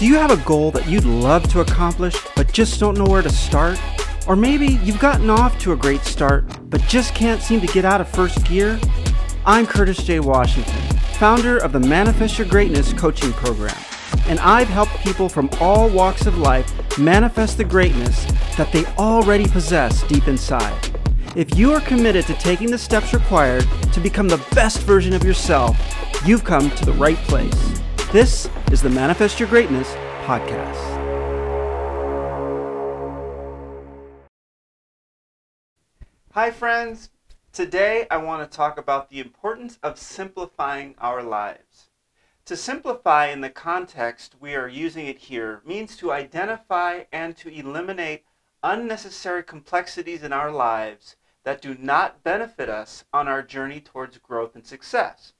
Do 0.00 0.06
you 0.06 0.14
have 0.14 0.30
a 0.30 0.42
goal 0.44 0.70
that 0.70 0.88
you'd 0.88 1.04
love 1.04 1.46
to 1.52 1.60
accomplish 1.60 2.16
but 2.34 2.50
just 2.50 2.80
don't 2.80 2.96
know 2.96 3.04
where 3.04 3.20
to 3.20 3.28
start? 3.28 3.78
Or 4.26 4.34
maybe 4.34 4.78
you've 4.82 4.98
gotten 4.98 5.28
off 5.28 5.58
to 5.58 5.72
a 5.72 5.76
great 5.76 6.00
start 6.04 6.46
but 6.70 6.80
just 6.88 7.14
can't 7.14 7.42
seem 7.42 7.60
to 7.60 7.66
get 7.66 7.84
out 7.84 8.00
of 8.00 8.08
first 8.08 8.42
gear? 8.46 8.80
I'm 9.44 9.66
Curtis 9.66 10.02
J. 10.02 10.20
Washington, 10.20 10.80
founder 11.18 11.58
of 11.58 11.72
the 11.72 11.80
Manifest 11.80 12.38
Your 12.38 12.48
Greatness 12.48 12.94
coaching 12.94 13.34
program, 13.34 13.76
and 14.26 14.40
I've 14.40 14.68
helped 14.68 14.96
people 15.00 15.28
from 15.28 15.50
all 15.60 15.90
walks 15.90 16.24
of 16.24 16.38
life 16.38 16.98
manifest 16.98 17.58
the 17.58 17.64
greatness 17.64 18.24
that 18.56 18.72
they 18.72 18.86
already 18.96 19.46
possess 19.48 20.02
deep 20.04 20.28
inside. 20.28 20.96
If 21.36 21.58
you 21.58 21.74
are 21.74 21.80
committed 21.82 22.24
to 22.28 22.34
taking 22.36 22.70
the 22.70 22.78
steps 22.78 23.12
required 23.12 23.66
to 23.92 24.00
become 24.00 24.28
the 24.28 24.42
best 24.54 24.80
version 24.80 25.12
of 25.12 25.24
yourself, 25.24 25.76
you've 26.24 26.44
come 26.44 26.70
to 26.70 26.86
the 26.86 26.94
right 26.94 27.18
place. 27.18 27.78
This 28.12 28.48
is 28.70 28.82
the 28.82 28.88
Manifest 28.88 29.40
Your 29.40 29.48
Greatness 29.48 29.88
podcast. 30.24 30.78
Hi, 36.34 36.52
friends. 36.52 37.10
Today 37.52 38.06
I 38.12 38.18
want 38.18 38.48
to 38.48 38.56
talk 38.56 38.78
about 38.78 39.10
the 39.10 39.18
importance 39.18 39.80
of 39.82 39.98
simplifying 39.98 40.94
our 40.98 41.20
lives. 41.20 41.90
To 42.44 42.56
simplify 42.56 43.26
in 43.26 43.40
the 43.40 43.50
context 43.50 44.36
we 44.38 44.54
are 44.54 44.68
using 44.68 45.08
it 45.08 45.18
here 45.18 45.62
means 45.66 45.96
to 45.96 46.12
identify 46.12 47.04
and 47.12 47.36
to 47.38 47.52
eliminate 47.52 48.24
unnecessary 48.62 49.42
complexities 49.42 50.22
in 50.22 50.32
our 50.32 50.52
lives 50.52 51.16
that 51.42 51.60
do 51.60 51.74
not 51.74 52.22
benefit 52.22 52.68
us 52.68 53.04
on 53.12 53.26
our 53.26 53.42
journey 53.42 53.80
towards 53.80 54.18
growth 54.18 54.54
and 54.54 54.64
success. 54.64 55.32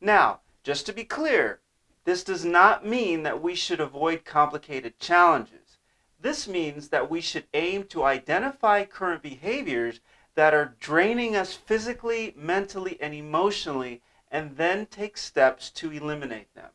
Now, 0.00 0.40
just 0.62 0.86
to 0.86 0.94
be 0.94 1.04
clear, 1.04 1.60
this 2.04 2.24
does 2.24 2.44
not 2.44 2.86
mean 2.86 3.22
that 3.22 3.42
we 3.42 3.54
should 3.54 3.80
avoid 3.80 4.24
complicated 4.24 4.98
challenges. 4.98 5.78
This 6.18 6.48
means 6.48 6.88
that 6.88 7.10
we 7.10 7.20
should 7.20 7.44
aim 7.54 7.84
to 7.84 8.04
identify 8.04 8.84
current 8.84 9.22
behaviors 9.22 10.00
that 10.34 10.54
are 10.54 10.76
draining 10.80 11.36
us 11.36 11.54
physically, 11.54 12.34
mentally, 12.36 12.98
and 13.00 13.14
emotionally, 13.14 14.02
and 14.30 14.56
then 14.56 14.86
take 14.86 15.16
steps 15.16 15.70
to 15.70 15.90
eliminate 15.90 16.54
them. 16.54 16.70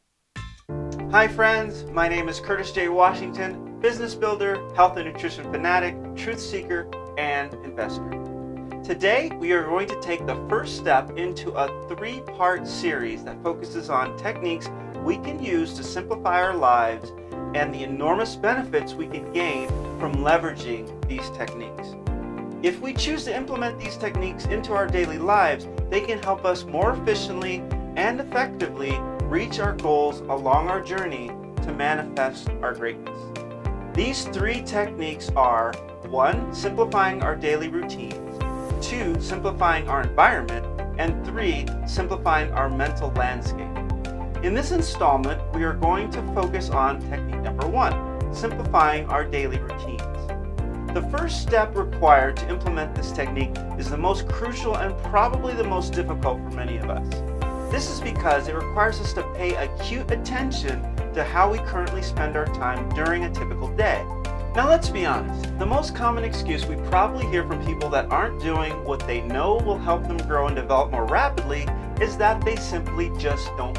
Hi, 1.12 1.28
friends. 1.28 1.86
My 1.86 2.08
name 2.08 2.28
is 2.28 2.40
Curtis 2.40 2.72
J. 2.72 2.90
Washington, 2.90 3.80
business 3.80 4.16
builder, 4.16 4.56
health 4.76 4.98
and 4.98 5.12
nutrition 5.12 5.50
fanatic, 5.52 5.96
truth 6.16 6.40
seeker, 6.40 6.90
and 7.18 7.54
investor. 7.64 8.10
Today, 8.84 9.32
we 9.40 9.52
are 9.54 9.64
going 9.64 9.88
to 9.88 10.00
take 10.02 10.26
the 10.26 10.36
first 10.50 10.78
step 10.78 11.18
into 11.18 11.52
a 11.52 11.88
three 11.88 12.22
part 12.22 12.68
series 12.68 13.24
that 13.24 13.42
focuses 13.42 13.90
on 13.90 14.18
techniques 14.18 14.70
we 15.06 15.18
can 15.18 15.42
use 15.42 15.74
to 15.74 15.84
simplify 15.84 16.42
our 16.42 16.56
lives 16.56 17.14
and 17.54 17.72
the 17.72 17.84
enormous 17.84 18.36
benefits 18.36 18.96
we 18.96 19.06
can 19.06 19.32
gain 19.32 19.68
from 20.00 20.16
leveraging 20.16 21.08
these 21.08 21.30
techniques. 21.30 21.96
If 22.64 22.80
we 22.82 22.92
choose 22.92 23.24
to 23.26 23.36
implement 23.36 23.80
these 23.80 23.98
techniques 23.98 24.46
into 24.46 24.74
our 24.74 24.88
daily 24.88 25.20
lives, 25.20 25.68
they 25.92 26.02
can 26.02 26.18
help 26.24 26.44
us 26.44 26.64
more 26.64 26.94
efficiently 26.94 27.64
and 27.96 28.20
effectively 28.20 28.98
reach 29.26 29.60
our 29.60 29.74
goals 29.74 30.22
along 30.22 30.70
our 30.70 30.82
journey 30.82 31.28
to 31.62 31.72
manifest 31.72 32.50
our 32.64 32.74
greatness. 32.74 33.20
These 33.94 34.26
three 34.26 34.64
techniques 34.64 35.30
are 35.36 35.72
1. 36.10 36.54
Simplifying 36.54 37.22
our 37.22 37.36
daily 37.36 37.68
routines, 37.68 38.40
2. 38.86 39.22
Simplifying 39.22 39.88
our 39.88 40.02
environment, 40.02 40.66
and 40.98 41.24
3. 41.26 41.68
Simplifying 41.86 42.52
our 42.54 42.70
mental 42.70 43.12
landscape. 43.12 43.85
In 44.44 44.54
this 44.54 44.72
installment, 44.72 45.42
we 45.54 45.64
are 45.64 45.74
going 45.74 46.12
to 46.12 46.22
focus 46.34 46.70
on 46.70 47.02
technique 47.10 47.42
number 47.42 47.68
1, 47.68 48.36
simplifying 48.36 49.06
our 49.06 49.24
daily 49.24 49.58
routines. 49.58 50.02
The 50.94 51.08
first 51.18 51.42
step 51.42 51.76
required 51.76 52.38
to 52.38 52.50
implement 52.50 52.94
this 52.94 53.12
technique 53.12 53.56
is 53.80 53.90
the 53.90 53.98
most 53.98 54.28
crucial 54.28 54.78
and 54.78 54.96
probably 55.06 55.54
the 55.54 55.64
most 55.64 55.94
difficult 55.94 56.38
for 56.38 56.52
many 56.52 56.78
of 56.78 56.90
us. 56.90 57.10
This 57.72 57.90
is 57.90 58.00
because 58.02 58.48
it 58.48 58.56
requires 58.56 59.00
us 59.00 59.14
to 59.14 59.24
pay 59.34 59.56
acute 59.56 60.12
attention 60.12 60.82
to 61.14 61.24
how 61.24 61.52
we 61.52 61.58
currently 61.60 62.04
spend 62.04 62.36
our 62.36 62.46
time 62.46 62.88
during 62.90 63.24
a 63.24 63.34
typical 63.34 63.70
day. 63.76 64.06
Now 64.56 64.70
let's 64.70 64.90
be 64.90 65.06
honest, 65.06 65.58
the 65.60 65.66
most 65.66 65.96
common 65.96 66.24
excuse 66.24 66.66
we 66.66 66.76
probably 66.88 67.26
hear 67.28 67.46
from 67.48 67.66
people 67.66 67.90
that 67.90 68.12
aren't 68.12 68.42
doing 68.42 68.72
what 68.86 69.06
they 69.08 69.22
know 69.22 69.56
will 69.56 69.80
help 69.80 70.04
them 70.08 70.18
grow 70.18 70.48
and 70.48 70.56
develop 70.56 70.92
more 70.92 71.06
rapidly 71.06 71.66
is 72.00 72.16
that 72.18 72.44
they 72.46 72.56
simply 72.58 73.12
just 73.18 73.48
don't 73.58 73.78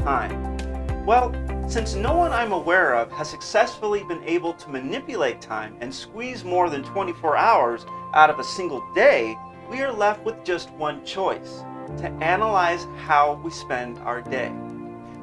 time. 0.00 1.04
Well, 1.06 1.34
since 1.68 1.94
no 1.94 2.14
one 2.14 2.32
I'm 2.32 2.52
aware 2.52 2.94
of 2.94 3.12
has 3.12 3.28
successfully 3.28 4.02
been 4.04 4.22
able 4.24 4.52
to 4.54 4.68
manipulate 4.70 5.40
time 5.40 5.76
and 5.80 5.94
squeeze 5.94 6.44
more 6.44 6.68
than 6.68 6.82
24 6.82 7.36
hours 7.36 7.86
out 8.14 8.30
of 8.30 8.38
a 8.38 8.44
single 8.44 8.82
day, 8.94 9.36
we 9.70 9.80
are 9.82 9.92
left 9.92 10.24
with 10.24 10.42
just 10.44 10.70
one 10.72 11.04
choice 11.04 11.62
to 11.98 12.08
analyze 12.20 12.86
how 13.06 13.40
we 13.44 13.50
spend 13.50 13.98
our 14.00 14.20
day. 14.20 14.52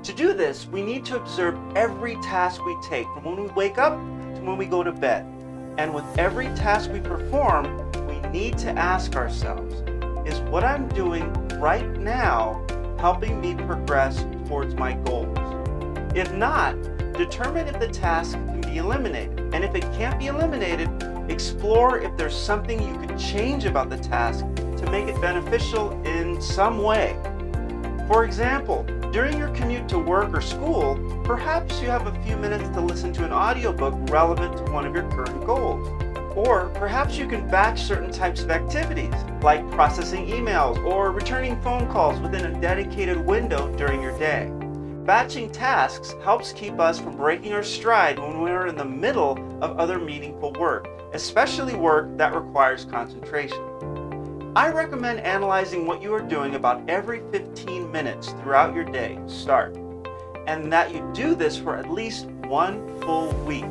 To 0.03 0.13
do 0.13 0.33
this, 0.33 0.67
we 0.67 0.81
need 0.81 1.03
to 1.05 1.17
observe 1.17 1.57
every 1.75 2.15
task 2.17 2.63
we 2.65 2.77
take 2.81 3.07
from 3.13 3.25
when 3.25 3.43
we 3.43 3.49
wake 3.49 3.77
up 3.77 3.93
to 3.93 4.41
when 4.41 4.57
we 4.57 4.65
go 4.65 4.83
to 4.83 4.91
bed. 4.91 5.25
And 5.77 5.93
with 5.93 6.05
every 6.17 6.45
task 6.55 6.91
we 6.91 7.01
perform, 7.01 7.65
we 8.07 8.19
need 8.29 8.57
to 8.59 8.71
ask 8.71 9.15
ourselves 9.15 9.75
is 10.25 10.39
what 10.49 10.63
I'm 10.63 10.87
doing 10.89 11.31
right 11.59 11.87
now 11.99 12.65
helping 12.99 13.39
me 13.39 13.55
progress 13.55 14.25
towards 14.47 14.75
my 14.75 14.93
goals? 14.93 15.37
If 16.15 16.33
not, 16.33 16.73
determine 17.13 17.67
if 17.67 17.79
the 17.79 17.87
task 17.87 18.33
can 18.33 18.61
be 18.61 18.77
eliminated. 18.77 19.39
And 19.53 19.63
if 19.63 19.75
it 19.75 19.83
can't 19.93 20.17
be 20.17 20.27
eliminated, 20.27 20.89
explore 21.29 21.99
if 21.99 22.15
there's 22.17 22.35
something 22.35 22.81
you 22.81 22.97
could 22.99 23.17
change 23.19 23.65
about 23.65 23.89
the 23.89 23.97
task 23.97 24.45
to 24.55 24.89
make 24.91 25.07
it 25.07 25.19
beneficial 25.21 25.91
in 26.05 26.41
some 26.41 26.81
way. 26.81 27.15
For 28.07 28.23
example, 28.23 28.83
during 29.11 29.37
your 29.37 29.49
commute 29.49 29.89
to 29.89 29.99
work 29.99 30.33
or 30.33 30.41
school, 30.41 30.95
perhaps 31.23 31.81
you 31.81 31.89
have 31.89 32.07
a 32.07 32.23
few 32.23 32.37
minutes 32.37 32.69
to 32.69 32.81
listen 32.81 33.11
to 33.13 33.25
an 33.25 33.33
audiobook 33.33 33.95
relevant 34.09 34.57
to 34.57 34.71
one 34.71 34.85
of 34.85 34.93
your 34.93 35.09
current 35.09 35.45
goals. 35.45 36.06
Or 36.37 36.69
perhaps 36.75 37.17
you 37.17 37.27
can 37.27 37.49
batch 37.49 37.81
certain 37.81 38.11
types 38.11 38.43
of 38.43 38.51
activities, 38.51 39.11
like 39.41 39.67
processing 39.71 40.27
emails 40.27 40.77
or 40.85 41.11
returning 41.11 41.59
phone 41.63 41.91
calls 41.91 42.19
within 42.19 42.45
a 42.45 42.61
dedicated 42.61 43.17
window 43.17 43.75
during 43.75 44.03
your 44.03 44.15
day. 44.19 44.51
Batching 45.03 45.49
tasks 45.49 46.13
helps 46.23 46.51
keep 46.53 46.79
us 46.79 46.99
from 46.99 47.17
breaking 47.17 47.53
our 47.53 47.63
stride 47.63 48.19
when 48.19 48.39
we're 48.39 48.67
in 48.67 48.75
the 48.75 48.85
middle 48.85 49.31
of 49.63 49.79
other 49.79 49.97
meaningful 49.97 50.53
work, 50.59 50.87
especially 51.13 51.73
work 51.73 52.15
that 52.17 52.35
requires 52.35 52.85
concentration. 52.85 53.57
I 54.55 54.69
recommend 54.69 55.21
analyzing 55.21 55.87
what 55.87 56.03
you 56.03 56.13
are 56.13 56.21
doing 56.21 56.53
about 56.53 56.87
every 56.87 57.23
15 57.31 57.91
minutes 57.91 58.29
throughout 58.43 58.75
your 58.75 58.85
day 58.85 59.15
to 59.15 59.29
start, 59.29 59.75
and 60.45 60.71
that 60.71 60.93
you 60.93 61.09
do 61.15 61.33
this 61.33 61.57
for 61.57 61.75
at 61.75 61.89
least 61.89 62.27
one 62.45 63.01
full 63.01 63.31
week. 63.43 63.65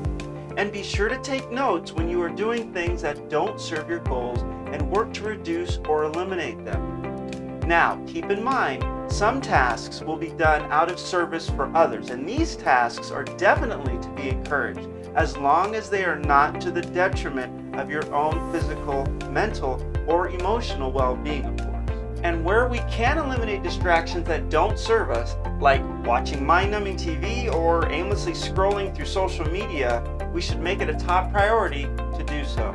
And 0.56 0.72
be 0.72 0.82
sure 0.82 1.10
to 1.10 1.18
take 1.18 1.50
notes 1.50 1.92
when 1.92 2.08
you 2.08 2.22
are 2.22 2.30
doing 2.30 2.72
things 2.72 3.02
that 3.02 3.28
don't 3.28 3.60
serve 3.60 3.90
your 3.90 3.98
goals 3.98 4.40
and 4.72 4.90
work 4.90 5.12
to 5.14 5.24
reduce 5.24 5.78
or 5.86 6.04
eliminate 6.04 6.64
them. 6.64 7.60
Now, 7.66 8.02
keep 8.06 8.30
in 8.30 8.42
mind, 8.42 8.84
some 9.12 9.40
tasks 9.40 10.00
will 10.00 10.16
be 10.16 10.30
done 10.30 10.62
out 10.72 10.90
of 10.90 10.98
service 10.98 11.50
for 11.50 11.74
others, 11.76 12.08
and 12.08 12.26
these 12.26 12.56
tasks 12.56 13.10
are 13.10 13.24
definitely 13.24 13.98
to 14.00 14.08
be 14.10 14.30
encouraged 14.30 14.88
as 15.14 15.36
long 15.36 15.74
as 15.74 15.90
they 15.90 16.04
are 16.04 16.18
not 16.18 16.60
to 16.62 16.70
the 16.70 16.80
detriment 16.80 17.76
of 17.76 17.90
your 17.90 18.10
own 18.14 18.50
physical, 18.50 19.04
mental, 19.30 19.84
or 20.06 20.30
emotional 20.30 20.90
well 20.90 21.16
being, 21.16 21.44
of 21.44 21.56
course. 21.58 21.90
And 22.22 22.44
where 22.44 22.66
we 22.66 22.78
can 22.90 23.18
eliminate 23.18 23.62
distractions 23.62 24.26
that 24.28 24.48
don't 24.48 24.78
serve 24.78 25.10
us, 25.10 25.36
like 25.60 25.82
watching 26.06 26.44
mind 26.46 26.70
numbing 26.70 26.96
TV 26.96 27.52
or 27.52 27.90
aimlessly 27.90 28.32
scrolling 28.32 28.94
through 28.94 29.06
social 29.06 29.44
media, 29.44 30.02
we 30.36 30.42
should 30.42 30.60
make 30.60 30.82
it 30.82 30.90
a 30.90 30.94
top 30.94 31.32
priority 31.32 31.84
to 31.84 32.22
do 32.26 32.44
so. 32.44 32.70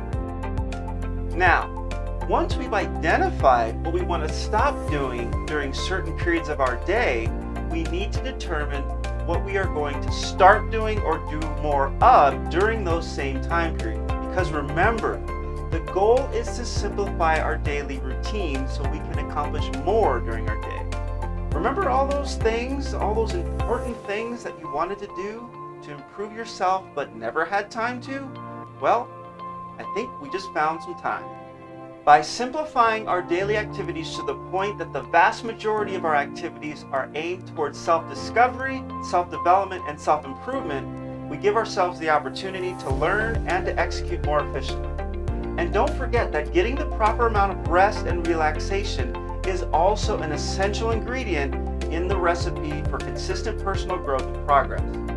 Now, 1.36 1.88
once 2.28 2.56
we've 2.56 2.72
identified 2.72 3.80
what 3.84 3.94
we 3.94 4.00
want 4.02 4.26
to 4.26 4.34
stop 4.34 4.74
doing 4.90 5.30
during 5.46 5.72
certain 5.72 6.18
periods 6.18 6.48
of 6.48 6.58
our 6.58 6.84
day, 6.84 7.28
we 7.70 7.84
need 7.84 8.12
to 8.14 8.20
determine 8.20 8.82
what 9.28 9.44
we 9.44 9.58
are 9.58 9.66
going 9.66 10.02
to 10.02 10.10
start 10.10 10.72
doing 10.72 10.98
or 11.02 11.18
do 11.30 11.38
more 11.62 11.94
of 12.02 12.50
during 12.50 12.82
those 12.82 13.08
same 13.08 13.40
time 13.40 13.78
periods. 13.78 14.10
Because 14.10 14.50
remember, 14.50 15.20
the 15.70 15.78
goal 15.92 16.18
is 16.32 16.48
to 16.56 16.64
simplify 16.64 17.38
our 17.38 17.58
daily 17.58 18.00
routine 18.00 18.66
so 18.66 18.82
we 18.90 18.98
can 18.98 19.20
accomplish 19.20 19.64
more 19.84 20.18
during 20.18 20.48
our 20.48 20.60
day. 20.62 20.84
Remember 21.56 21.88
all 21.88 22.08
those 22.08 22.34
things, 22.34 22.92
all 22.92 23.14
those 23.14 23.34
important 23.34 23.96
things 24.04 24.42
that 24.42 24.58
you 24.58 24.68
wanted 24.72 24.98
to 24.98 25.06
do 25.06 25.48
to 25.82 25.92
improve 25.92 26.32
yourself 26.32 26.84
but 26.94 27.14
never 27.14 27.44
had 27.44 27.70
time 27.70 28.00
to? 28.02 28.28
Well, 28.80 29.08
I 29.78 29.84
think 29.94 30.20
we 30.20 30.30
just 30.30 30.52
found 30.52 30.82
some 30.82 30.94
time. 31.00 31.24
By 32.04 32.20
simplifying 32.20 33.06
our 33.06 33.22
daily 33.22 33.56
activities 33.56 34.16
to 34.16 34.22
the 34.24 34.34
point 34.50 34.76
that 34.78 34.92
the 34.92 35.02
vast 35.02 35.44
majority 35.44 35.94
of 35.94 36.04
our 36.04 36.16
activities 36.16 36.84
are 36.90 37.08
aimed 37.14 37.46
towards 37.54 37.78
self 37.78 38.08
discovery, 38.08 38.82
self 39.08 39.30
development, 39.30 39.84
and 39.86 40.00
self 40.00 40.24
improvement, 40.24 41.28
we 41.28 41.36
give 41.36 41.56
ourselves 41.56 42.00
the 42.00 42.10
opportunity 42.10 42.74
to 42.80 42.90
learn 42.94 43.46
and 43.46 43.64
to 43.66 43.78
execute 43.78 44.24
more 44.24 44.46
efficiently. 44.48 44.90
And 45.58 45.72
don't 45.72 45.94
forget 45.94 46.32
that 46.32 46.52
getting 46.52 46.74
the 46.74 46.86
proper 46.96 47.28
amount 47.28 47.52
of 47.52 47.68
rest 47.68 48.06
and 48.06 48.26
relaxation 48.26 49.14
is 49.46 49.62
also 49.72 50.18
an 50.18 50.32
essential 50.32 50.90
ingredient 50.90 51.54
in 51.84 52.08
the 52.08 52.16
recipe 52.16 52.82
for 52.90 52.98
consistent 52.98 53.62
personal 53.62 53.98
growth 53.98 54.26
and 54.26 54.46
progress. 54.46 55.11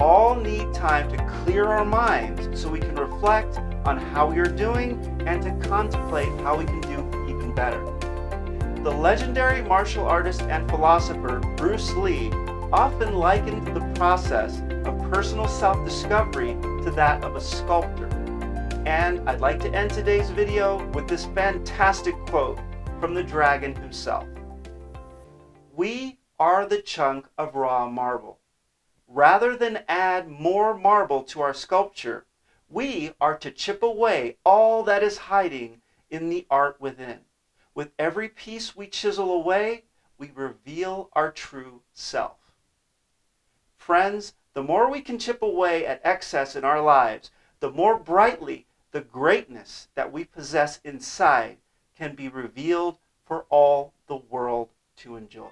All 0.00 0.34
need 0.34 0.74
time 0.74 1.08
to 1.16 1.24
clear 1.44 1.66
our 1.66 1.84
minds 1.84 2.60
so 2.60 2.68
we 2.68 2.80
can 2.80 2.96
reflect 2.96 3.58
on 3.86 3.96
how 3.96 4.28
we 4.28 4.38
are 4.40 4.44
doing 4.44 4.98
and 5.24 5.40
to 5.42 5.68
contemplate 5.68 6.28
how 6.40 6.58
we 6.58 6.64
can 6.64 6.80
do 6.80 7.28
even 7.28 7.54
better. 7.54 7.80
The 8.82 8.90
legendary 8.90 9.62
martial 9.62 10.04
artist 10.04 10.42
and 10.42 10.68
philosopher 10.68 11.38
Bruce 11.56 11.92
Lee 11.92 12.30
often 12.72 13.14
likened 13.14 13.68
the 13.68 13.92
process 13.94 14.60
of 14.84 15.10
personal 15.12 15.46
self-discovery 15.46 16.54
to 16.82 16.92
that 16.96 17.22
of 17.22 17.36
a 17.36 17.40
sculptor. 17.40 18.08
And 18.86 19.26
I'd 19.28 19.40
like 19.40 19.60
to 19.60 19.72
end 19.72 19.92
today's 19.92 20.30
video 20.30 20.84
with 20.90 21.06
this 21.06 21.26
fantastic 21.26 22.16
quote 22.26 22.58
from 22.98 23.14
the 23.14 23.22
dragon 23.22 23.76
himself. 23.76 24.26
We 25.72 26.18
are 26.40 26.66
the 26.66 26.82
chunk 26.82 27.28
of 27.38 27.54
raw 27.54 27.88
marble. 27.88 28.40
Rather 29.06 29.56
than 29.56 29.84
add 29.88 30.28
more 30.28 30.76
marble 30.76 31.22
to 31.22 31.40
our 31.40 31.54
sculpture, 31.54 32.26
we 32.68 33.12
are 33.20 33.36
to 33.38 33.50
chip 33.50 33.82
away 33.82 34.36
all 34.44 34.82
that 34.82 35.02
is 35.02 35.18
hiding 35.18 35.82
in 36.10 36.28
the 36.28 36.46
art 36.50 36.80
within. 36.80 37.20
With 37.74 37.92
every 37.98 38.28
piece 38.28 38.74
we 38.74 38.86
chisel 38.86 39.32
away, 39.32 39.84
we 40.16 40.30
reveal 40.34 41.10
our 41.12 41.30
true 41.30 41.82
self. 41.92 42.54
Friends, 43.76 44.34
the 44.54 44.62
more 44.62 44.88
we 44.88 45.00
can 45.00 45.18
chip 45.18 45.42
away 45.42 45.84
at 45.84 46.00
excess 46.04 46.56
in 46.56 46.64
our 46.64 46.80
lives, 46.80 47.30
the 47.60 47.70
more 47.70 47.98
brightly 47.98 48.66
the 48.92 49.00
greatness 49.00 49.88
that 49.94 50.12
we 50.12 50.24
possess 50.24 50.80
inside 50.84 51.58
can 51.96 52.14
be 52.14 52.28
revealed 52.28 52.98
for 53.24 53.44
all 53.50 53.92
the 54.06 54.16
world 54.16 54.70
to 54.96 55.16
enjoy. 55.16 55.50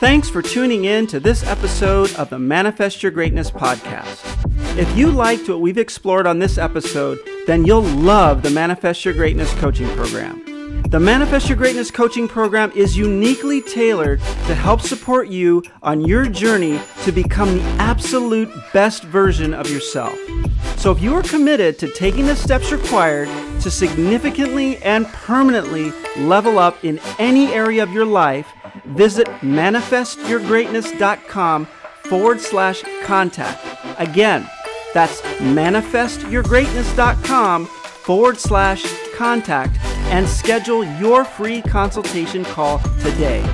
Thanks 0.00 0.30
for 0.30 0.42
tuning 0.42 0.84
in 0.84 1.06
to 1.08 1.20
this 1.20 1.44
episode 1.44 2.14
of 2.14 2.30
the 2.30 2.38
Manifest 2.38 3.02
Your 3.02 3.10
Greatness 3.12 3.50
podcast. 3.50 4.47
If 4.78 4.96
you 4.96 5.10
liked 5.10 5.48
what 5.48 5.60
we've 5.60 5.76
explored 5.76 6.28
on 6.28 6.38
this 6.38 6.56
episode, 6.56 7.18
then 7.48 7.66
you'll 7.66 7.82
love 7.82 8.42
the 8.42 8.50
Manifest 8.50 9.04
Your 9.04 9.12
Greatness 9.12 9.52
coaching 9.54 9.88
program. 9.96 10.84
The 10.88 11.00
Manifest 11.00 11.48
Your 11.48 11.58
Greatness 11.58 11.90
coaching 11.90 12.28
program 12.28 12.70
is 12.76 12.96
uniquely 12.96 13.60
tailored 13.60 14.20
to 14.20 14.54
help 14.54 14.80
support 14.80 15.30
you 15.30 15.64
on 15.82 16.02
your 16.02 16.28
journey 16.28 16.80
to 17.02 17.10
become 17.10 17.56
the 17.56 17.62
absolute 17.80 18.48
best 18.72 19.02
version 19.02 19.52
of 19.52 19.68
yourself. 19.68 20.16
So, 20.76 20.92
if 20.92 21.02
you 21.02 21.12
are 21.14 21.24
committed 21.24 21.76
to 21.80 21.92
taking 21.92 22.26
the 22.26 22.36
steps 22.36 22.70
required 22.70 23.26
to 23.62 23.72
significantly 23.72 24.76
and 24.84 25.08
permanently 25.08 25.92
level 26.18 26.60
up 26.60 26.84
in 26.84 27.00
any 27.18 27.52
area 27.52 27.82
of 27.82 27.92
your 27.92 28.06
life, 28.06 28.46
visit 28.84 29.26
manifestyourgreatness.com 29.40 31.66
forward 32.04 32.40
slash 32.40 32.84
contact. 33.02 33.60
Again, 33.98 34.48
that's 34.98 35.20
manifestyourgreatness.com 35.38 37.66
forward 37.66 38.36
slash 38.36 38.84
contact 39.14 39.78
and 40.10 40.28
schedule 40.28 40.82
your 40.98 41.24
free 41.24 41.62
consultation 41.62 42.44
call 42.44 42.80
today. 42.98 43.48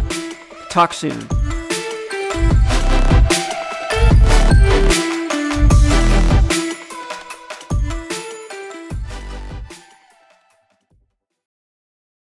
Talk 0.70 0.94
soon. 0.94 1.28